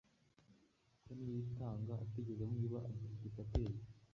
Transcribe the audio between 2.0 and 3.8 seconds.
atigeze amwiba “amplificateur”